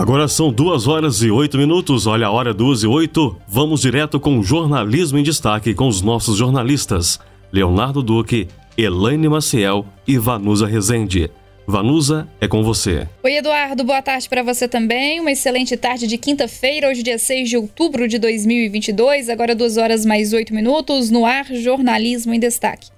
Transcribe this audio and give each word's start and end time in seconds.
Agora 0.00 0.26
são 0.28 0.50
duas 0.50 0.88
horas 0.88 1.20
e 1.20 1.30
oito 1.30 1.58
minutos. 1.58 2.06
Olha 2.06 2.28
a 2.28 2.30
hora 2.30 2.54
duas 2.54 2.82
e 2.82 2.86
oito. 2.86 3.38
Vamos 3.46 3.82
direto 3.82 4.18
com 4.18 4.38
o 4.38 4.42
jornalismo 4.42 5.18
em 5.18 5.22
destaque 5.22 5.74
com 5.74 5.86
os 5.86 6.00
nossos 6.00 6.38
jornalistas 6.38 7.20
Leonardo 7.52 8.02
Duque, 8.02 8.48
Elaine 8.78 9.28
Maciel 9.28 9.84
e 10.08 10.16
Vanusa 10.16 10.66
Rezende. 10.66 11.30
Vanusa, 11.66 12.26
é 12.40 12.48
com 12.48 12.62
você. 12.62 13.06
Oi, 13.22 13.36
Eduardo, 13.36 13.84
boa 13.84 14.00
tarde 14.00 14.26
para 14.26 14.42
você 14.42 14.66
também. 14.66 15.20
Uma 15.20 15.32
excelente 15.32 15.76
tarde 15.76 16.06
de 16.06 16.16
quinta-feira, 16.16 16.88
hoje, 16.88 17.02
dia 17.02 17.18
6 17.18 17.50
de 17.50 17.58
outubro 17.58 18.08
de 18.08 18.18
2022. 18.18 19.28
Agora, 19.28 19.54
duas 19.54 19.76
horas 19.76 20.06
mais 20.06 20.32
oito 20.32 20.54
minutos. 20.54 21.10
No 21.10 21.26
ar, 21.26 21.44
jornalismo 21.52 22.32
em 22.32 22.40
destaque. 22.40 22.88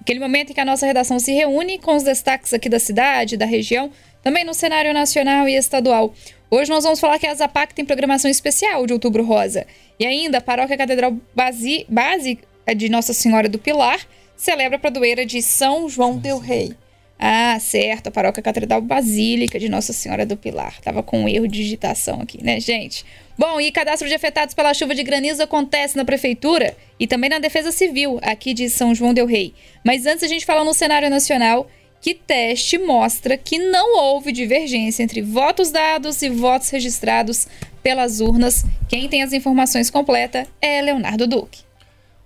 Aquele 0.00 0.20
momento 0.20 0.50
em 0.50 0.54
que 0.54 0.60
a 0.60 0.64
nossa 0.64 0.86
redação 0.86 1.18
se 1.18 1.32
reúne 1.32 1.80
com 1.80 1.96
os 1.96 2.04
destaques 2.04 2.54
aqui 2.54 2.68
da 2.68 2.78
cidade, 2.78 3.36
da 3.36 3.46
região, 3.46 3.90
também 4.22 4.44
no 4.44 4.54
cenário 4.54 4.94
nacional 4.94 5.48
e 5.48 5.56
estadual. 5.56 6.14
Hoje 6.54 6.68
nós 6.68 6.84
vamos 6.84 7.00
falar 7.00 7.18
que 7.18 7.26
a 7.26 7.34
Zapac 7.34 7.74
tem 7.74 7.82
programação 7.82 8.30
especial 8.30 8.86
de 8.86 8.92
Outubro 8.92 9.24
Rosa. 9.24 9.66
E 9.98 10.04
ainda, 10.04 10.36
a 10.36 10.40
Paróquia 10.42 10.76
Catedral 10.76 11.16
Base, 11.34 11.86
Base 11.88 12.38
de 12.76 12.90
Nossa 12.90 13.14
Senhora 13.14 13.48
do 13.48 13.58
Pilar 13.58 14.06
celebra 14.36 14.76
a 14.76 14.78
padroeira 14.78 15.24
de 15.24 15.40
São 15.40 15.88
João 15.88 16.18
del 16.18 16.38
Rei. 16.38 16.76
Ah, 17.18 17.58
certo, 17.58 18.08
a 18.08 18.10
paróquia 18.10 18.42
Catedral 18.42 18.82
Basílica 18.82 19.58
de 19.58 19.70
Nossa 19.70 19.94
Senhora 19.94 20.26
do 20.26 20.36
Pilar. 20.36 20.78
Tava 20.82 21.02
com 21.02 21.22
um 21.22 21.28
erro 21.28 21.48
de 21.48 21.56
digitação 21.56 22.20
aqui, 22.20 22.44
né, 22.44 22.60
gente? 22.60 23.02
Bom, 23.38 23.58
e 23.58 23.72
cadastro 23.72 24.06
de 24.06 24.14
afetados 24.14 24.54
pela 24.54 24.74
chuva 24.74 24.94
de 24.94 25.02
granizo 25.02 25.42
acontece 25.42 25.96
na 25.96 26.04
prefeitura 26.04 26.76
e 27.00 27.06
também 27.06 27.30
na 27.30 27.38
Defesa 27.38 27.72
Civil, 27.72 28.18
aqui 28.20 28.52
de 28.52 28.68
São 28.68 28.94
João 28.94 29.14
del 29.14 29.24
Rei. 29.24 29.54
Mas 29.82 30.04
antes 30.04 30.22
a 30.22 30.28
gente 30.28 30.44
fala 30.44 30.64
no 30.64 30.74
cenário 30.74 31.08
nacional 31.08 31.66
que 32.02 32.14
teste 32.14 32.78
mostra 32.78 33.38
que 33.38 33.56
não 33.60 33.96
houve 33.96 34.32
divergência 34.32 35.04
entre 35.04 35.22
votos 35.22 35.70
dados 35.70 36.20
e 36.20 36.28
votos 36.28 36.68
registrados 36.68 37.46
pelas 37.80 38.20
urnas. 38.20 38.66
Quem 38.88 39.08
tem 39.08 39.22
as 39.22 39.32
informações 39.32 39.88
completas 39.88 40.48
é 40.60 40.82
Leonardo 40.82 41.28
Duque. 41.28 41.60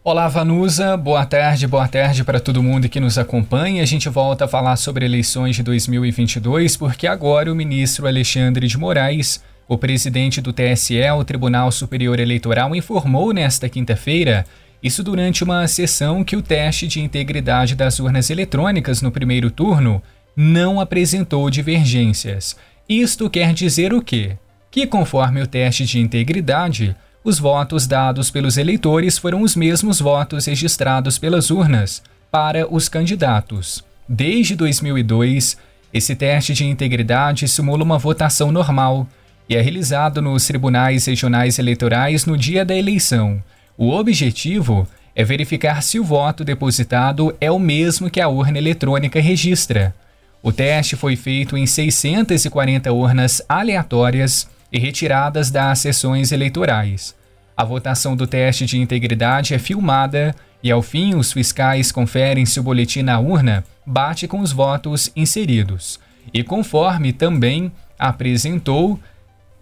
Olá, 0.02 0.28
Vanusa. 0.28 0.96
Boa 0.96 1.26
tarde, 1.26 1.66
boa 1.66 1.86
tarde 1.86 2.24
para 2.24 2.40
todo 2.40 2.62
mundo 2.62 2.88
que 2.88 2.98
nos 2.98 3.18
acompanha. 3.18 3.82
A 3.82 3.86
gente 3.86 4.08
volta 4.08 4.46
a 4.46 4.48
falar 4.48 4.76
sobre 4.76 5.04
eleições 5.04 5.56
de 5.56 5.62
2022 5.62 6.74
porque 6.78 7.06
agora 7.06 7.52
o 7.52 7.54
ministro 7.54 8.06
Alexandre 8.06 8.66
de 8.68 8.78
Moraes, 8.78 9.44
o 9.68 9.76
presidente 9.76 10.40
do 10.40 10.54
TSE, 10.54 11.02
o 11.10 11.24
Tribunal 11.24 11.70
Superior 11.70 12.18
Eleitoral, 12.18 12.74
informou 12.74 13.34
nesta 13.34 13.68
quinta-feira, 13.68 14.46
isso 14.82 15.02
durante 15.02 15.42
uma 15.42 15.66
sessão 15.66 16.22
que 16.22 16.36
o 16.36 16.42
teste 16.42 16.86
de 16.86 17.00
integridade 17.00 17.74
das 17.74 17.98
urnas 17.98 18.30
eletrônicas 18.30 19.02
no 19.02 19.10
primeiro 19.10 19.50
turno 19.50 20.02
não 20.36 20.80
apresentou 20.80 21.48
divergências. 21.48 22.56
Isto 22.88 23.28
quer 23.28 23.52
dizer 23.52 23.92
o 23.92 24.02
quê? 24.02 24.36
Que 24.70 24.86
conforme 24.86 25.42
o 25.42 25.46
teste 25.46 25.84
de 25.84 25.98
integridade, 25.98 26.94
os 27.24 27.38
votos 27.38 27.86
dados 27.86 28.30
pelos 28.30 28.56
eleitores 28.56 29.18
foram 29.18 29.42
os 29.42 29.56
mesmos 29.56 29.98
votos 29.98 30.46
registrados 30.46 31.18
pelas 31.18 31.50
urnas 31.50 32.02
para 32.30 32.72
os 32.72 32.88
candidatos. 32.88 33.82
Desde 34.08 34.54
2002, 34.54 35.56
esse 35.92 36.14
teste 36.14 36.52
de 36.52 36.64
integridade 36.64 37.48
simula 37.48 37.82
uma 37.82 37.98
votação 37.98 38.52
normal 38.52 39.08
e 39.48 39.56
é 39.56 39.60
realizado 39.60 40.20
nos 40.20 40.46
tribunais 40.46 41.06
regionais 41.06 41.58
eleitorais 41.58 42.26
no 42.26 42.36
dia 42.36 42.64
da 42.64 42.76
eleição. 42.76 43.42
O 43.78 43.90
objetivo 43.90 44.88
é 45.14 45.22
verificar 45.22 45.82
se 45.82 45.98
o 46.00 46.04
voto 46.04 46.42
depositado 46.42 47.36
é 47.40 47.50
o 47.50 47.58
mesmo 47.58 48.08
que 48.08 48.20
a 48.20 48.28
urna 48.28 48.56
eletrônica 48.56 49.20
registra. 49.20 49.94
O 50.42 50.50
teste 50.50 50.96
foi 50.96 51.14
feito 51.14 51.56
em 51.56 51.66
640 51.66 52.92
urnas 52.92 53.42
aleatórias 53.48 54.48
e 54.72 54.78
retiradas 54.78 55.50
das 55.50 55.80
sessões 55.80 56.32
eleitorais. 56.32 57.14
A 57.56 57.64
votação 57.64 58.16
do 58.16 58.26
teste 58.26 58.64
de 58.64 58.78
integridade 58.78 59.52
é 59.52 59.58
filmada 59.58 60.34
e, 60.62 60.70
ao 60.70 60.80
fim, 60.80 61.14
os 61.14 61.32
fiscais 61.32 61.92
conferem 61.92 62.46
se 62.46 62.58
o 62.58 62.62
boletim 62.62 63.02
na 63.02 63.18
urna 63.18 63.64
bate 63.84 64.26
com 64.26 64.40
os 64.40 64.52
votos 64.52 65.10
inseridos. 65.14 66.00
E 66.32 66.42
conforme 66.42 67.12
também 67.12 67.70
apresentou, 67.98 68.98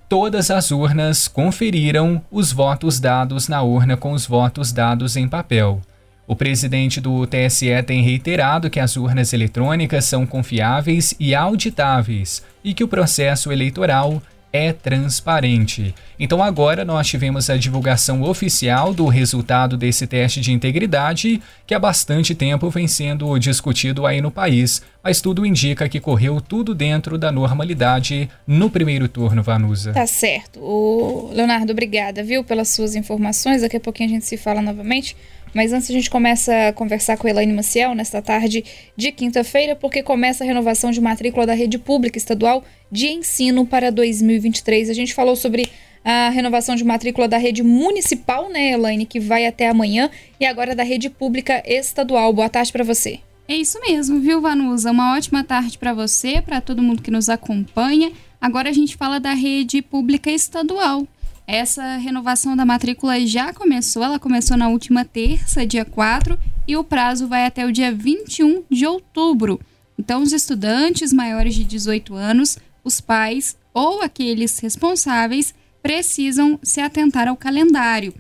todas 0.08 0.50
as 0.50 0.70
urnas 0.70 1.28
conferiram 1.28 2.22
os 2.30 2.52
votos 2.52 3.00
dados 3.00 3.48
na 3.48 3.62
urna 3.62 3.96
com 3.96 4.12
os 4.12 4.26
votos 4.26 4.72
dados 4.72 5.16
em 5.16 5.28
papel. 5.28 5.80
O 6.26 6.34
presidente 6.34 7.00
do 7.00 7.26
TSE 7.26 7.82
tem 7.86 8.02
reiterado 8.02 8.70
que 8.70 8.80
as 8.80 8.96
urnas 8.96 9.32
eletrônicas 9.32 10.06
são 10.06 10.24
confiáveis 10.24 11.14
e 11.20 11.34
auditáveis 11.34 12.42
e 12.62 12.72
que 12.72 12.82
o 12.82 12.88
processo 12.88 13.52
eleitoral 13.52 14.22
é 14.54 14.72
transparente. 14.72 15.92
Então 16.16 16.40
agora 16.40 16.84
nós 16.84 17.08
tivemos 17.08 17.50
a 17.50 17.56
divulgação 17.56 18.22
oficial 18.22 18.94
do 18.94 19.08
resultado 19.08 19.76
desse 19.76 20.06
teste 20.06 20.40
de 20.40 20.52
integridade, 20.52 21.42
que 21.66 21.74
há 21.74 21.78
bastante 21.78 22.36
tempo 22.36 22.70
vem 22.70 22.86
sendo 22.86 23.36
discutido 23.36 24.06
aí 24.06 24.20
no 24.20 24.30
país, 24.30 24.80
mas 25.02 25.20
tudo 25.20 25.44
indica 25.44 25.88
que 25.88 25.98
correu 25.98 26.40
tudo 26.40 26.72
dentro 26.72 27.18
da 27.18 27.32
normalidade 27.32 28.30
no 28.46 28.70
primeiro 28.70 29.08
turno, 29.08 29.42
Vanusa. 29.42 29.92
Tá 29.92 30.06
certo. 30.06 30.60
O 30.60 31.30
Leonardo, 31.32 31.72
obrigada, 31.72 32.22
viu, 32.22 32.44
pelas 32.44 32.68
suas 32.68 32.94
informações. 32.94 33.62
Daqui 33.62 33.76
a 33.76 33.80
pouquinho 33.80 34.08
a 34.08 34.12
gente 34.12 34.24
se 34.24 34.36
fala 34.36 34.62
novamente. 34.62 35.16
Mas 35.54 35.72
antes 35.72 35.88
a 35.88 35.92
gente 35.92 36.10
começa 36.10 36.68
a 36.68 36.72
conversar 36.72 37.16
com 37.16 37.26
a 37.26 37.30
Elaine 37.30 37.52
Maciel 37.52 37.94
nesta 37.94 38.20
tarde 38.20 38.64
de 38.96 39.12
quinta-feira, 39.12 39.76
porque 39.76 40.02
começa 40.02 40.42
a 40.42 40.46
renovação 40.46 40.90
de 40.90 41.00
matrícula 41.00 41.46
da 41.46 41.54
rede 41.54 41.78
pública 41.78 42.18
estadual 42.18 42.64
de 42.90 43.06
ensino 43.06 43.64
para 43.64 43.90
2023. 43.90 44.90
A 44.90 44.92
gente 44.92 45.14
falou 45.14 45.36
sobre 45.36 45.68
a 46.04 46.28
renovação 46.28 46.74
de 46.74 46.84
matrícula 46.84 47.26
da 47.26 47.38
rede 47.38 47.62
municipal, 47.62 48.50
né, 48.50 48.72
Elaine, 48.72 49.06
que 49.06 49.18
vai 49.18 49.46
até 49.46 49.68
amanhã, 49.68 50.10
e 50.38 50.44
agora 50.44 50.74
da 50.74 50.82
rede 50.82 51.08
pública 51.08 51.62
estadual. 51.64 52.32
Boa 52.32 52.48
tarde 52.48 52.70
para 52.70 52.84
você. 52.84 53.20
É 53.46 53.54
isso 53.54 53.78
mesmo, 53.80 54.20
viu, 54.20 54.40
Vanusa? 54.40 54.90
Uma 54.90 55.16
ótima 55.16 55.44
tarde 55.44 55.78
para 55.78 55.94
você, 55.94 56.42
para 56.42 56.60
todo 56.60 56.82
mundo 56.82 57.02
que 57.02 57.10
nos 57.10 57.28
acompanha. 57.28 58.10
Agora 58.40 58.68
a 58.68 58.72
gente 58.72 58.96
fala 58.96 59.18
da 59.18 59.32
rede 59.32 59.80
pública 59.80 60.30
estadual. 60.30 61.06
Essa 61.46 61.96
renovação 61.96 62.56
da 62.56 62.64
matrícula 62.64 63.20
já 63.26 63.52
começou, 63.52 64.02
ela 64.02 64.18
começou 64.18 64.56
na 64.56 64.68
última 64.68 65.04
terça, 65.04 65.66
dia 65.66 65.84
4, 65.84 66.38
e 66.66 66.74
o 66.74 66.82
prazo 66.82 67.28
vai 67.28 67.44
até 67.44 67.66
o 67.66 67.72
dia 67.72 67.92
21 67.92 68.64
de 68.70 68.86
outubro. 68.86 69.60
Então, 69.98 70.22
os 70.22 70.32
estudantes 70.32 71.12
maiores 71.12 71.54
de 71.54 71.62
18 71.62 72.14
anos, 72.14 72.58
os 72.82 72.98
pais 72.98 73.56
ou 73.74 74.00
aqueles 74.00 74.58
responsáveis 74.58 75.54
precisam 75.82 76.58
se 76.62 76.80
atentar 76.80 77.28
ao 77.28 77.36
calendário. 77.36 78.14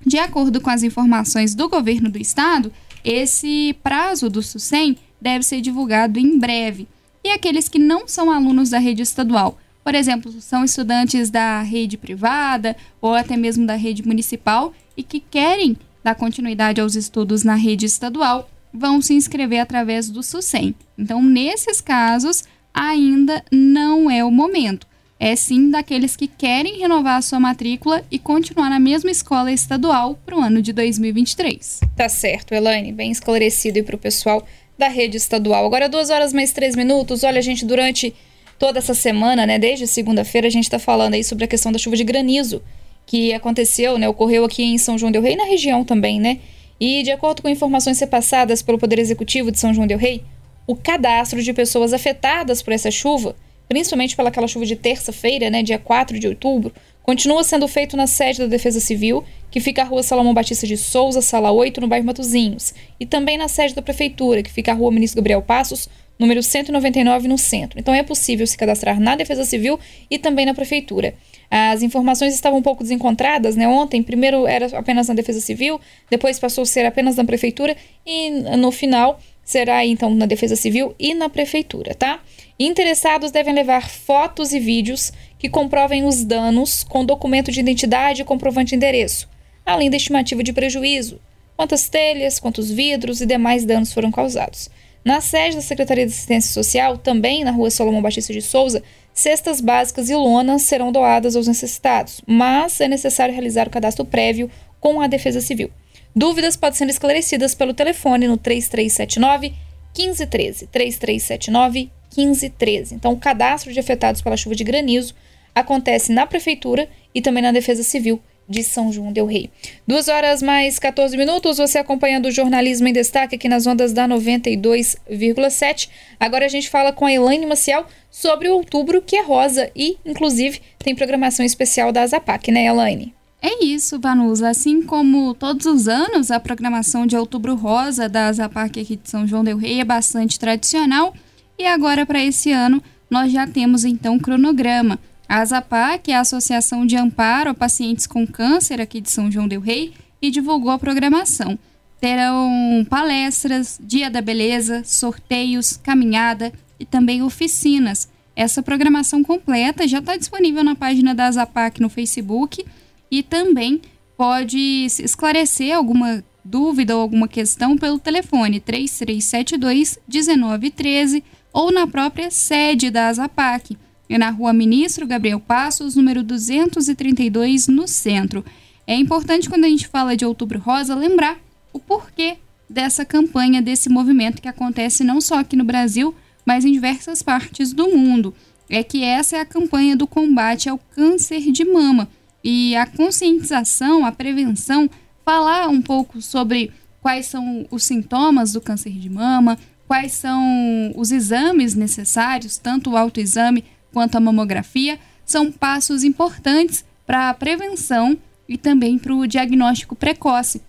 De 0.06 0.18
acordo 0.18 0.58
com 0.58 0.70
as 0.70 0.82
informações 0.82 1.54
do 1.54 1.68
governo 1.68 2.08
do 2.08 2.16
estado, 2.16 2.72
esse 3.04 3.76
prazo 3.82 4.30
do 4.30 4.42
SUSEM 4.42 4.96
deve 5.20 5.44
ser 5.44 5.60
divulgado 5.60 6.18
em 6.18 6.38
breve. 6.38 6.88
E 7.22 7.28
aqueles 7.28 7.68
que 7.68 7.78
não 7.78 8.08
são 8.08 8.30
alunos 8.30 8.70
da 8.70 8.78
rede 8.78 9.02
estadual, 9.02 9.58
por 9.84 9.94
exemplo, 9.94 10.32
são 10.40 10.64
estudantes 10.64 11.28
da 11.28 11.60
rede 11.60 11.98
privada 11.98 12.74
ou 13.02 13.12
até 13.12 13.36
mesmo 13.36 13.66
da 13.66 13.74
rede 13.74 14.02
municipal 14.06 14.72
e 14.96 15.02
que 15.02 15.20
querem 15.20 15.76
dar 16.02 16.14
continuidade 16.14 16.80
aos 16.80 16.94
estudos 16.94 17.44
na 17.44 17.54
rede 17.54 17.84
estadual, 17.84 18.48
vão 18.78 19.02
se 19.02 19.12
inscrever 19.12 19.60
através 19.60 20.08
do 20.08 20.22
SUSEM. 20.22 20.74
Então, 20.96 21.22
nesses 21.22 21.80
casos, 21.80 22.44
ainda 22.72 23.44
não 23.50 24.10
é 24.10 24.24
o 24.24 24.30
momento. 24.30 24.86
É 25.20 25.34
sim 25.34 25.68
daqueles 25.68 26.14
que 26.14 26.28
querem 26.28 26.78
renovar 26.78 27.16
a 27.16 27.22
sua 27.22 27.40
matrícula 27.40 28.04
e 28.08 28.20
continuar 28.20 28.70
na 28.70 28.78
mesma 28.78 29.10
escola 29.10 29.50
estadual 29.50 30.16
para 30.24 30.36
o 30.36 30.40
ano 30.40 30.62
de 30.62 30.72
2023. 30.72 31.80
Tá 31.96 32.08
certo, 32.08 32.54
Elaine, 32.54 32.92
bem 32.92 33.10
esclarecido 33.10 33.80
e 33.80 33.82
para 33.82 33.96
o 33.96 33.98
pessoal 33.98 34.46
da 34.78 34.86
rede 34.86 35.16
estadual. 35.16 35.66
Agora, 35.66 35.88
duas 35.88 36.08
horas 36.08 36.32
mais 36.32 36.52
três 36.52 36.76
minutos. 36.76 37.24
Olha, 37.24 37.42
gente, 37.42 37.64
durante 37.64 38.14
toda 38.60 38.78
essa 38.78 38.94
semana, 38.94 39.44
né, 39.44 39.58
desde 39.58 39.88
segunda-feira, 39.88 40.46
a 40.46 40.50
gente 40.50 40.64
está 40.64 40.78
falando 40.78 41.14
aí 41.14 41.24
sobre 41.24 41.44
a 41.44 41.48
questão 41.48 41.72
da 41.72 41.78
chuva 41.78 41.96
de 41.96 42.04
granizo 42.04 42.62
que 43.04 43.32
aconteceu, 43.32 43.98
né, 43.98 44.08
ocorreu 44.08 44.44
aqui 44.44 44.62
em 44.62 44.78
São 44.78 44.96
João 44.96 45.10
del 45.10 45.22
Rei, 45.22 45.34
na 45.34 45.44
região 45.44 45.82
também, 45.84 46.20
né? 46.20 46.38
E 46.80 47.02
de 47.02 47.10
acordo 47.10 47.42
com 47.42 47.48
informações 47.48 47.98
repassadas 47.98 48.62
pelo 48.62 48.78
Poder 48.78 48.98
Executivo 48.98 49.50
de 49.50 49.58
São 49.58 49.74
João 49.74 49.86
del 49.86 49.98
Rei, 49.98 50.22
o 50.66 50.76
cadastro 50.76 51.42
de 51.42 51.52
pessoas 51.52 51.92
afetadas 51.92 52.62
por 52.62 52.72
essa 52.72 52.90
chuva, 52.90 53.34
principalmente 53.68 54.14
pelaquela 54.14 54.46
chuva 54.46 54.64
de 54.64 54.76
terça-feira, 54.76 55.50
né, 55.50 55.62
dia 55.62 55.78
4 55.78 56.18
de 56.18 56.28
outubro, 56.28 56.72
continua 57.02 57.42
sendo 57.42 57.66
feito 57.66 57.96
na 57.96 58.06
sede 58.06 58.38
da 58.38 58.46
Defesa 58.46 58.80
Civil, 58.80 59.24
que 59.50 59.60
fica 59.60 59.82
a 59.82 59.84
rua 59.84 60.02
Salomão 60.02 60.34
Batista 60.34 60.66
de 60.66 60.76
Souza, 60.76 61.22
sala 61.22 61.50
8, 61.50 61.80
no 61.80 61.88
bairro 61.88 62.04
Matozinhos, 62.04 62.74
e 63.00 63.06
também 63.06 63.38
na 63.38 63.48
sede 63.48 63.74
da 63.74 63.82
Prefeitura, 63.82 64.42
que 64.42 64.50
fica 64.50 64.72
a 64.72 64.74
rua 64.74 64.92
Ministro 64.92 65.16
Gabriel 65.16 65.42
Passos, 65.42 65.88
número 66.18 66.42
199, 66.42 67.28
no 67.28 67.38
centro. 67.38 67.78
Então 67.78 67.94
é 67.94 68.02
possível 68.02 68.46
se 68.46 68.58
cadastrar 68.58 69.00
na 69.00 69.16
Defesa 69.16 69.44
Civil 69.44 69.78
e 70.10 70.18
também 70.18 70.44
na 70.44 70.52
Prefeitura. 70.52 71.14
As 71.50 71.82
informações 71.82 72.34
estavam 72.34 72.58
um 72.58 72.62
pouco 72.62 72.82
desencontradas, 72.82 73.56
né? 73.56 73.66
Ontem, 73.66 74.02
primeiro 74.02 74.46
era 74.46 74.66
apenas 74.76 75.08
na 75.08 75.14
Defesa 75.14 75.40
Civil, 75.40 75.80
depois 76.10 76.38
passou 76.38 76.62
a 76.62 76.66
ser 76.66 76.84
apenas 76.84 77.16
na 77.16 77.24
Prefeitura 77.24 77.76
e 78.06 78.30
no 78.30 78.70
final 78.70 79.18
será 79.42 79.84
então 79.86 80.14
na 80.14 80.26
Defesa 80.26 80.56
Civil 80.56 80.94
e 80.98 81.14
na 81.14 81.30
Prefeitura, 81.30 81.94
tá? 81.94 82.20
Interessados 82.58 83.30
devem 83.30 83.54
levar 83.54 83.88
fotos 83.88 84.52
e 84.52 84.60
vídeos 84.60 85.10
que 85.38 85.48
comprovem 85.48 86.04
os 86.04 86.22
danos 86.22 86.84
com 86.84 87.02
documento 87.02 87.50
de 87.50 87.60
identidade 87.60 88.20
e 88.20 88.24
comprovante 88.26 88.70
de 88.70 88.76
endereço, 88.76 89.26
além 89.64 89.88
da 89.88 89.96
estimativa 89.96 90.42
de 90.42 90.52
prejuízo, 90.52 91.18
quantas 91.56 91.88
telhas, 91.88 92.38
quantos 92.38 92.70
vidros 92.70 93.22
e 93.22 93.26
demais 93.26 93.64
danos 93.64 93.90
foram 93.90 94.12
causados. 94.12 94.68
Na 95.02 95.22
sede 95.22 95.56
da 95.56 95.62
Secretaria 95.62 96.04
de 96.04 96.12
Assistência 96.12 96.52
Social, 96.52 96.98
também 96.98 97.42
na 97.42 97.50
rua 97.50 97.70
Solomão 97.70 98.02
Batista 98.02 98.32
de 98.32 98.42
Souza, 98.42 98.82
cestas 99.18 99.60
básicas 99.60 100.08
e 100.08 100.14
lonas 100.14 100.62
serão 100.62 100.92
doadas 100.92 101.34
aos 101.34 101.48
necessitados, 101.48 102.20
mas 102.24 102.80
é 102.80 102.86
necessário 102.86 103.34
realizar 103.34 103.66
o 103.66 103.70
cadastro 103.70 104.04
prévio 104.04 104.48
com 104.78 105.00
a 105.00 105.08
Defesa 105.08 105.40
Civil. 105.40 105.72
Dúvidas 106.14 106.56
podem 106.56 106.78
ser 106.78 106.88
esclarecidas 106.88 107.52
pelo 107.52 107.74
telefone 107.74 108.28
no 108.28 108.36
3379 108.36 109.54
1513. 109.96 110.68
3379 110.68 111.90
1513. 112.16 112.94
Então, 112.94 113.12
o 113.12 113.18
cadastro 113.18 113.72
de 113.72 113.80
afetados 113.80 114.22
pela 114.22 114.36
chuva 114.36 114.54
de 114.54 114.62
granizo 114.62 115.16
acontece 115.52 116.12
na 116.12 116.24
Prefeitura 116.24 116.88
e 117.12 117.20
também 117.20 117.42
na 117.42 117.50
Defesa 117.50 117.82
Civil 117.82 118.22
de 118.48 118.62
São 118.64 118.90
João 118.90 119.12
Del 119.12 119.26
Rei. 119.26 119.50
Duas 119.86 120.08
horas 120.08 120.42
mais 120.42 120.78
14 120.78 121.16
minutos, 121.16 121.58
você 121.58 121.78
acompanhando 121.78 122.26
o 122.26 122.30
jornalismo 122.30 122.88
em 122.88 122.92
destaque 122.92 123.34
aqui 123.34 123.48
nas 123.48 123.66
ondas 123.66 123.92
da 123.92 124.08
92,7. 124.08 125.88
Agora 126.18 126.46
a 126.46 126.48
gente 126.48 126.70
fala 126.70 126.92
com 126.92 127.04
a 127.04 127.12
Elaine 127.12 127.46
Maciel 127.46 127.86
sobre 128.10 128.48
o 128.48 128.54
outubro 128.54 129.02
que 129.02 129.16
é 129.16 129.22
rosa 129.22 129.70
e, 129.76 129.98
inclusive, 130.04 130.60
tem 130.78 130.94
programação 130.94 131.44
especial 131.44 131.92
da 131.92 132.06
Zapac, 132.06 132.50
né, 132.50 132.64
Elaine? 132.66 133.14
É 133.40 133.64
isso, 133.64 134.00
Vanusa. 134.00 134.48
Assim 134.48 134.82
como 134.82 135.32
todos 135.34 135.66
os 135.66 135.86
anos, 135.86 136.30
a 136.30 136.40
programação 136.40 137.06
de 137.06 137.16
Outubro 137.16 137.54
Rosa 137.54 138.08
da 138.08 138.32
Zapac 138.32 138.80
aqui 138.80 138.96
de 138.96 139.08
São 139.08 139.26
João 139.26 139.44
del 139.44 139.56
Rei 139.56 139.80
é 139.80 139.84
bastante 139.84 140.38
tradicional. 140.40 141.14
E 141.56 141.64
agora, 141.64 142.04
para 142.04 142.22
esse 142.22 142.50
ano, 142.50 142.82
nós 143.08 143.30
já 143.30 143.46
temos 143.46 143.84
então 143.84 144.14
um 144.14 144.18
cronograma. 144.18 144.98
A 145.28 145.42
ASAPAC 145.42 146.10
é 146.10 146.16
a 146.16 146.20
Associação 146.20 146.86
de 146.86 146.96
Amparo 146.96 147.50
a 147.50 147.54
Pacientes 147.54 148.06
com 148.06 148.26
Câncer 148.26 148.80
aqui 148.80 148.98
de 148.98 149.10
São 149.10 149.30
João 149.30 149.46
del 149.46 149.60
Rei 149.60 149.92
e 150.22 150.30
divulgou 150.30 150.70
a 150.70 150.78
programação. 150.78 151.58
Terão 152.00 152.86
palestras, 152.88 153.78
Dia 153.78 154.08
da 154.08 154.22
Beleza, 154.22 154.82
sorteios, 154.84 155.76
caminhada 155.76 156.50
e 156.80 156.86
também 156.86 157.22
oficinas. 157.22 158.08
Essa 158.34 158.62
programação 158.62 159.22
completa 159.22 159.86
já 159.86 159.98
está 159.98 160.16
disponível 160.16 160.64
na 160.64 160.74
página 160.74 161.14
da 161.14 161.26
ASAPAC 161.26 161.82
no 161.82 161.90
Facebook 161.90 162.64
e 163.10 163.22
também 163.22 163.82
pode 164.16 164.86
esclarecer 164.86 165.76
alguma 165.76 166.24
dúvida 166.42 166.96
ou 166.96 167.02
alguma 167.02 167.28
questão 167.28 167.76
pelo 167.76 167.98
telefone 167.98 168.60
3372 168.60 169.98
1913 170.08 171.22
ou 171.52 171.70
na 171.70 171.86
própria 171.86 172.30
sede 172.30 172.90
da 172.90 173.08
ASAPAC, 173.08 173.76
na 174.16 174.30
rua 174.30 174.52
Ministro 174.52 175.06
Gabriel 175.06 175.40
Passos, 175.40 175.96
número 175.96 176.22
232, 176.22 177.68
no 177.68 177.86
centro. 177.86 178.44
É 178.86 178.94
importante 178.94 179.48
quando 179.50 179.64
a 179.64 179.68
gente 179.68 179.86
fala 179.86 180.16
de 180.16 180.24
Outubro 180.24 180.58
Rosa 180.58 180.94
lembrar 180.94 181.38
o 181.72 181.78
porquê 181.78 182.38
dessa 182.70 183.04
campanha, 183.04 183.60
desse 183.60 183.88
movimento 183.88 184.40
que 184.40 184.48
acontece 184.48 185.04
não 185.04 185.20
só 185.20 185.40
aqui 185.40 185.56
no 185.56 185.64
Brasil, 185.64 186.14
mas 186.46 186.64
em 186.64 186.72
diversas 186.72 187.22
partes 187.22 187.72
do 187.72 187.88
mundo. 187.88 188.34
É 188.70 188.82
que 188.82 189.02
essa 189.02 189.36
é 189.36 189.40
a 189.40 189.46
campanha 189.46 189.96
do 189.96 190.06
combate 190.06 190.68
ao 190.68 190.78
câncer 190.78 191.40
de 191.52 191.64
mama 191.64 192.08
e 192.42 192.76
a 192.76 192.86
conscientização, 192.86 194.06
a 194.06 194.12
prevenção, 194.12 194.88
falar 195.24 195.68
um 195.68 195.82
pouco 195.82 196.22
sobre 196.22 196.72
quais 197.02 197.26
são 197.26 197.66
os 197.70 197.84
sintomas 197.84 198.52
do 198.52 198.60
câncer 198.60 198.92
de 198.92 199.10
mama, 199.10 199.58
quais 199.86 200.12
são 200.12 200.92
os 200.96 201.10
exames 201.10 201.74
necessários, 201.74 202.58
tanto 202.58 202.90
o 202.90 202.96
autoexame 202.96 203.64
quanto 203.92 204.16
a 204.16 204.20
mamografia, 204.20 204.98
são 205.24 205.52
passos 205.52 206.04
importantes 206.04 206.84
para 207.06 207.30
a 207.30 207.34
prevenção 207.34 208.16
e 208.48 208.56
também 208.56 208.98
para 208.98 209.14
o 209.14 209.26
diagnóstico 209.26 209.94
precoce. 209.94 210.62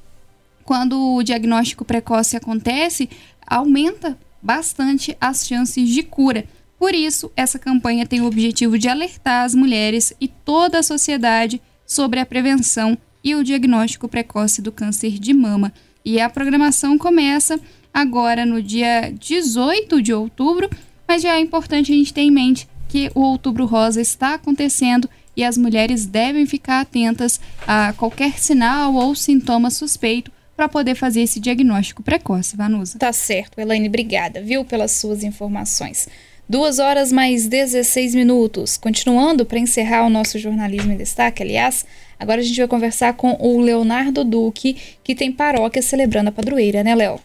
Quando 0.63 1.15
o 1.15 1.23
diagnóstico 1.23 1.83
precoce 1.85 2.35
acontece, 2.35 3.09
aumenta 3.45 4.17
bastante 4.41 5.17
as 5.19 5.45
chances 5.47 5.89
de 5.89 6.03
cura. 6.03 6.45
Por 6.77 6.93
isso, 6.93 7.31
essa 7.35 7.57
campanha 7.57 8.05
tem 8.05 8.21
o 8.21 8.25
objetivo 8.25 8.77
de 8.77 8.87
alertar 8.87 9.43
as 9.43 9.55
mulheres 9.55 10.13
e 10.19 10.27
toda 10.27 10.79
a 10.79 10.83
sociedade 10.83 11.61
sobre 11.85 12.19
a 12.19 12.25
prevenção 12.25 12.97
e 13.23 13.35
o 13.35 13.43
diagnóstico 13.43 14.07
precoce 14.07 14.61
do 14.61 14.71
câncer 14.71 15.19
de 15.19 15.33
mama. 15.33 15.73
E 16.05 16.21
a 16.21 16.29
programação 16.29 16.97
começa 16.97 17.59
agora 17.93 18.45
no 18.45 18.61
dia 18.61 19.11
18 19.11 20.01
de 20.01 20.13
outubro, 20.13 20.69
mas 21.07 21.21
já 21.21 21.35
é 21.35 21.39
importante 21.39 21.91
a 21.91 21.95
gente 21.95 22.13
ter 22.13 22.21
em 22.21 22.31
mente 22.31 22.67
que 22.89 23.09
o 23.15 23.21
Outubro 23.21 23.65
Rosa 23.65 24.01
está 24.01 24.33
acontecendo 24.33 25.09
e 25.37 25.43
as 25.43 25.57
mulheres 25.57 26.05
devem 26.05 26.45
ficar 26.45 26.81
atentas 26.81 27.39
a 27.65 27.93
qualquer 27.93 28.37
sinal 28.37 28.93
ou 28.95 29.15
sintoma 29.15 29.69
suspeito 29.69 30.31
para 30.57 30.67
poder 30.67 30.95
fazer 30.95 31.21
esse 31.21 31.39
diagnóstico 31.39 32.03
precoce, 32.03 32.57
Vanusa. 32.57 32.99
Tá 32.99 33.13
certo, 33.13 33.61
Elaine, 33.61 33.87
obrigada, 33.87 34.41
viu, 34.41 34.65
pelas 34.65 34.91
suas 34.91 35.23
informações. 35.23 36.09
Duas 36.49 36.79
horas 36.79 37.11
mais 37.11 37.47
16 37.47 38.15
minutos. 38.15 38.75
Continuando 38.75 39.45
para 39.45 39.59
encerrar 39.59 40.05
o 40.05 40.09
nosso 40.09 40.39
jornalismo 40.39 40.91
em 40.91 40.97
destaque, 40.97 41.43
aliás, 41.43 41.85
agora 42.19 42.41
a 42.41 42.43
gente 42.43 42.57
vai 42.57 42.67
conversar 42.67 43.13
com 43.13 43.37
o 43.39 43.61
Leonardo 43.61 44.25
Duque, 44.25 44.75
que 45.03 45.13
tem 45.15 45.31
paróquia 45.31 45.81
celebrando 45.81 46.29
a 46.29 46.33
padroeira, 46.33 46.83
né, 46.83 46.95
Léo? 46.95 47.21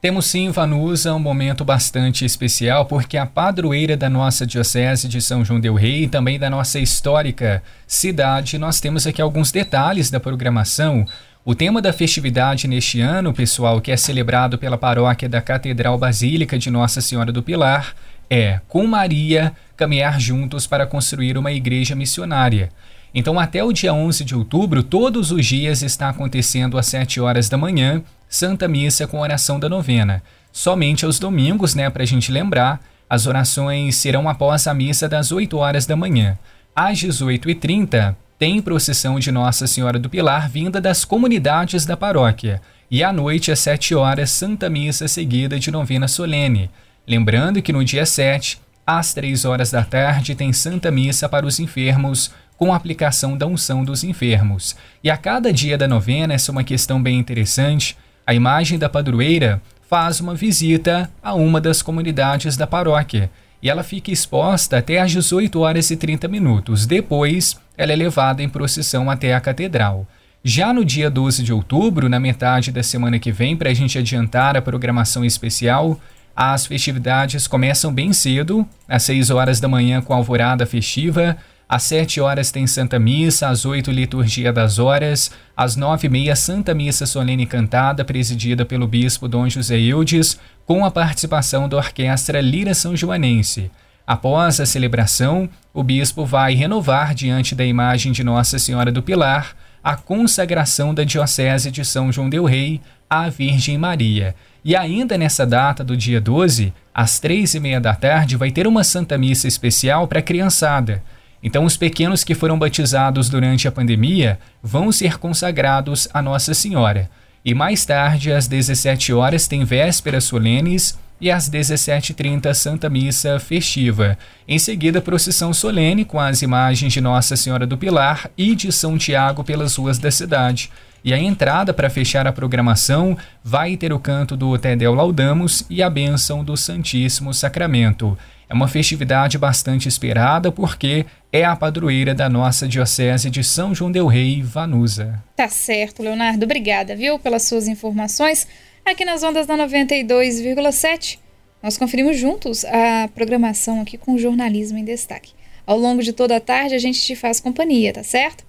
Temos 0.00 0.26
sim, 0.26 0.48
Vanusa, 0.52 1.12
um 1.12 1.18
momento 1.18 1.64
bastante 1.64 2.24
especial, 2.24 2.86
porque 2.86 3.16
a 3.16 3.26
padroeira 3.26 3.96
da 3.96 4.08
nossa 4.08 4.46
Diocese 4.46 5.08
de 5.08 5.20
São 5.20 5.44
João 5.44 5.58
Del 5.58 5.74
Rei 5.74 6.04
e 6.04 6.08
também 6.08 6.38
da 6.38 6.48
nossa 6.48 6.78
histórica 6.78 7.60
cidade, 7.84 8.58
nós 8.58 8.78
temos 8.78 9.08
aqui 9.08 9.20
alguns 9.20 9.50
detalhes 9.50 10.08
da 10.08 10.20
programação. 10.20 11.04
O 11.44 11.52
tema 11.52 11.82
da 11.82 11.92
festividade 11.92 12.68
neste 12.68 13.00
ano, 13.00 13.34
pessoal, 13.34 13.80
que 13.80 13.90
é 13.90 13.96
celebrado 13.96 14.56
pela 14.56 14.78
paróquia 14.78 15.28
da 15.28 15.42
Catedral 15.42 15.98
Basílica 15.98 16.56
de 16.56 16.70
Nossa 16.70 17.00
Senhora 17.00 17.32
do 17.32 17.42
Pilar, 17.42 17.92
é, 18.30 18.60
com 18.68 18.86
Maria, 18.86 19.52
caminhar 19.76 20.20
juntos 20.20 20.64
para 20.64 20.86
construir 20.86 21.36
uma 21.36 21.50
igreja 21.50 21.96
missionária. 21.96 22.70
Então, 23.14 23.38
até 23.38 23.64
o 23.64 23.72
dia 23.72 23.92
11 23.92 24.24
de 24.24 24.34
outubro, 24.34 24.82
todos 24.82 25.30
os 25.30 25.44
dias 25.44 25.82
está 25.82 26.08
acontecendo 26.08 26.78
às 26.78 26.86
7 26.86 27.20
horas 27.20 27.48
da 27.48 27.56
manhã, 27.56 28.02
Santa 28.28 28.68
Missa 28.68 29.06
com 29.06 29.20
oração 29.20 29.58
da 29.58 29.68
novena. 29.68 30.22
Somente 30.52 31.04
aos 31.04 31.18
domingos, 31.18 31.74
né, 31.74 31.88
para 31.88 32.02
a 32.02 32.06
gente 32.06 32.30
lembrar, 32.30 32.80
as 33.08 33.26
orações 33.26 33.96
serão 33.96 34.28
após 34.28 34.66
a 34.66 34.74
missa 34.74 35.08
das 35.08 35.32
8 35.32 35.56
horas 35.56 35.86
da 35.86 35.96
manhã. 35.96 36.38
Às 36.76 36.98
18h30, 36.98 38.14
tem 38.38 38.60
procissão 38.60 39.18
de 39.18 39.32
Nossa 39.32 39.66
Senhora 39.66 39.98
do 39.98 40.10
Pilar 40.10 40.48
vinda 40.48 40.80
das 40.80 41.04
comunidades 41.04 41.86
da 41.86 41.96
paróquia. 41.96 42.60
E 42.90 43.02
à 43.02 43.12
noite, 43.12 43.50
às 43.50 43.58
7 43.60 43.94
horas, 43.94 44.30
Santa 44.30 44.68
Missa 44.70 45.08
seguida 45.08 45.58
de 45.58 45.70
novena 45.70 46.06
solene. 46.06 46.70
Lembrando 47.06 47.62
que 47.62 47.72
no 47.72 47.84
dia 47.84 48.06
7, 48.06 48.60
às 48.86 49.12
3 49.14 49.44
horas 49.44 49.70
da 49.70 49.82
tarde, 49.82 50.34
tem 50.34 50.52
Santa 50.52 50.90
Missa 50.90 51.28
para 51.28 51.46
os 51.46 51.58
enfermos, 51.58 52.30
com 52.58 52.72
a 52.72 52.76
aplicação 52.76 53.38
da 53.38 53.46
unção 53.46 53.82
dos 53.84 54.04
enfermos. 54.04 54.76
E 55.02 55.08
a 55.08 55.16
cada 55.16 55.50
dia 55.50 55.78
da 55.78 55.88
novena, 55.88 56.34
essa 56.34 56.50
é 56.50 56.52
uma 56.52 56.64
questão 56.64 57.00
bem 57.00 57.18
interessante, 57.18 57.96
a 58.26 58.34
imagem 58.34 58.78
da 58.78 58.90
padroeira 58.90 59.62
faz 59.88 60.20
uma 60.20 60.34
visita 60.34 61.10
a 61.22 61.32
uma 61.32 61.62
das 61.62 61.80
comunidades 61.80 62.58
da 62.58 62.66
paróquia 62.66 63.30
e 63.62 63.70
ela 63.70 63.82
fica 63.82 64.10
exposta 64.10 64.78
até 64.78 65.00
às 65.00 65.10
18 65.10 65.58
horas 65.60 65.90
e 65.90 65.96
30 65.96 66.28
minutos. 66.28 66.84
Depois, 66.84 67.56
ela 67.76 67.92
é 67.92 67.96
levada 67.96 68.42
em 68.42 68.48
procissão 68.48 69.10
até 69.10 69.34
a 69.34 69.40
catedral. 69.40 70.06
Já 70.44 70.72
no 70.72 70.84
dia 70.84 71.10
12 71.10 71.42
de 71.42 71.52
outubro, 71.52 72.08
na 72.08 72.20
metade 72.20 72.70
da 72.70 72.82
semana 72.82 73.18
que 73.18 73.32
vem, 73.32 73.56
para 73.56 73.70
a 73.70 73.74
gente 73.74 73.98
adiantar 73.98 74.56
a 74.56 74.62
programação 74.62 75.24
especial, 75.24 75.98
as 76.34 76.66
festividades 76.66 77.48
começam 77.48 77.92
bem 77.92 78.12
cedo, 78.12 78.66
às 78.86 79.02
6 79.02 79.30
horas 79.30 79.58
da 79.58 79.66
manhã 79.66 80.00
com 80.00 80.12
a 80.12 80.16
alvorada 80.16 80.64
festiva, 80.64 81.36
às 81.68 81.82
7 81.82 82.20
horas 82.20 82.50
tem 82.50 82.66
Santa 82.66 82.98
Missa, 82.98 83.48
às 83.48 83.66
8 83.66 83.90
Liturgia 83.90 84.52
das 84.52 84.78
Horas, 84.78 85.30
às 85.54 85.76
9 85.76 86.06
e 86.06 86.10
meia 86.10 86.34
Santa 86.34 86.72
Missa 86.74 87.04
Solene 87.04 87.44
Cantada, 87.44 88.04
presidida 88.04 88.64
pelo 88.64 88.88
Bispo 88.88 89.28
Dom 89.28 89.48
José 89.48 89.78
Eudes, 89.78 90.40
com 90.64 90.84
a 90.84 90.90
participação 90.90 91.68
da 91.68 91.76
Orquestra 91.76 92.40
Lira 92.40 92.72
São 92.72 92.96
Joanense. 92.96 93.70
Após 94.06 94.58
a 94.58 94.64
celebração, 94.64 95.46
o 95.74 95.82
bispo 95.82 96.24
vai 96.24 96.54
renovar 96.54 97.14
diante 97.14 97.54
da 97.54 97.64
imagem 97.66 98.12
de 98.12 98.24
Nossa 98.24 98.58
Senhora 98.58 98.90
do 98.90 99.02
Pilar 99.02 99.54
a 99.84 99.96
consagração 99.96 100.94
da 100.94 101.04
Diocese 101.04 101.70
de 101.70 101.84
São 101.84 102.10
João 102.10 102.30
del 102.30 102.44
Rei 102.44 102.80
à 103.08 103.28
Virgem 103.28 103.76
Maria. 103.76 104.34
E 104.64 104.74
ainda 104.74 105.16
nessa 105.16 105.46
data 105.46 105.84
do 105.84 105.96
dia 105.96 106.20
12, 106.20 106.72
às 106.94 107.20
três 107.20 107.54
e 107.54 107.60
meia 107.60 107.80
da 107.80 107.94
tarde, 107.94 108.36
vai 108.36 108.50
ter 108.50 108.66
uma 108.66 108.82
Santa 108.82 109.16
Missa 109.16 109.46
especial 109.46 110.08
para 110.08 110.18
a 110.18 110.22
criançada. 110.22 111.02
Então, 111.42 111.64
os 111.64 111.76
pequenos 111.76 112.24
que 112.24 112.34
foram 112.34 112.58
batizados 112.58 113.28
durante 113.28 113.68
a 113.68 113.72
pandemia 113.72 114.38
vão 114.62 114.90
ser 114.90 115.18
consagrados 115.18 116.08
a 116.12 116.20
Nossa 116.20 116.52
Senhora. 116.52 117.08
E 117.44 117.54
mais 117.54 117.84
tarde, 117.84 118.32
às 118.32 118.46
17 118.46 119.12
horas, 119.12 119.46
tem 119.46 119.64
vésperas 119.64 120.24
solenes 120.24 120.98
e 121.20 121.30
às 121.30 121.48
17h30 121.48 122.52
Santa 122.54 122.88
Missa 122.88 123.38
festiva. 123.38 124.18
Em 124.46 124.58
seguida, 124.58 125.00
procissão 125.00 125.52
solene 125.52 126.04
com 126.04 126.20
as 126.20 126.42
imagens 126.42 126.92
de 126.92 127.00
Nossa 127.00 127.36
Senhora 127.36 127.66
do 127.66 127.78
Pilar 127.78 128.30
e 128.36 128.54
de 128.54 128.70
São 128.72 128.96
Tiago 128.98 129.42
pelas 129.42 129.76
ruas 129.76 129.98
da 129.98 130.10
cidade. 130.10 130.70
E 131.04 131.14
a 131.14 131.18
entrada 131.18 131.72
para 131.72 131.90
fechar 131.90 132.26
a 132.26 132.32
programação 132.32 133.16
vai 133.42 133.76
ter 133.76 133.92
o 133.92 134.00
canto 134.00 134.36
do 134.36 134.56
Tedel 134.58 134.94
Laudamos 134.94 135.64
e 135.70 135.82
a 135.82 135.88
bênção 135.88 136.42
do 136.42 136.56
Santíssimo 136.56 137.32
Sacramento. 137.32 138.18
É 138.48 138.54
uma 138.54 138.66
festividade 138.66 139.36
bastante 139.36 139.88
esperada 139.88 140.50
porque 140.50 141.04
é 141.30 141.44
a 141.44 141.54
padroeira 141.54 142.14
da 142.14 142.30
nossa 142.30 142.66
Diocese 142.66 143.28
de 143.28 143.44
São 143.44 143.74
João 143.74 143.92
Del 143.92 144.06
Rei, 144.06 144.42
Vanusa. 144.42 145.22
Tá 145.36 145.48
certo, 145.48 146.02
Leonardo. 146.02 146.44
Obrigada, 146.44 146.96
viu, 146.96 147.18
pelas 147.18 147.42
suas 147.42 147.68
informações. 147.68 148.48
Aqui 148.86 149.04
nas 149.04 149.22
ondas 149.22 149.46
da 149.46 149.54
92,7, 149.54 151.18
nós 151.62 151.76
conferimos 151.76 152.16
juntos 152.16 152.64
a 152.64 153.08
programação 153.14 153.82
aqui 153.82 153.98
com 153.98 154.16
jornalismo 154.16 154.78
em 154.78 154.84
destaque. 154.84 155.32
Ao 155.66 155.78
longo 155.78 156.02
de 156.02 156.14
toda 156.14 156.34
a 156.36 156.40
tarde 156.40 156.74
a 156.74 156.78
gente 156.78 156.98
te 157.02 157.14
faz 157.14 157.40
companhia, 157.40 157.92
tá 157.92 158.02
certo? 158.02 158.47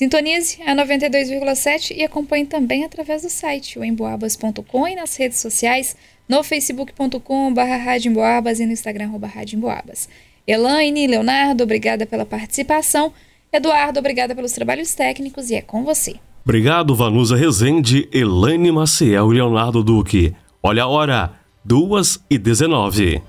Sintonize 0.00 0.56
a 0.64 0.74
92,7 0.74 1.94
e 1.94 2.02
acompanhe 2.02 2.46
também 2.46 2.86
através 2.86 3.20
do 3.20 3.28
site, 3.28 3.78
emboabas.com 3.78 4.88
e 4.88 4.94
nas 4.94 5.14
redes 5.14 5.40
sociais 5.40 5.94
no 6.26 6.42
facebook.com.br 6.42 7.60
e 8.58 8.64
no 8.64 8.72
Instagram. 8.72 9.10
Elaine, 10.46 11.06
Leonardo, 11.06 11.64
obrigada 11.64 12.06
pela 12.06 12.24
participação. 12.24 13.12
Eduardo, 13.52 13.98
obrigada 13.98 14.34
pelos 14.34 14.52
trabalhos 14.52 14.94
técnicos 14.94 15.50
e 15.50 15.56
é 15.56 15.60
com 15.60 15.84
você. 15.84 16.14
Obrigado, 16.42 16.94
Vanusa 16.94 17.36
Rezende, 17.36 18.08
Elaine 18.10 18.72
Maciel 18.72 19.30
e 19.30 19.34
Leonardo 19.34 19.84
Duque. 19.84 20.34
Olha 20.62 20.84
a 20.84 20.88
hora, 20.88 21.34
2 21.62 22.24
e 22.30 22.38
19. 22.38 23.20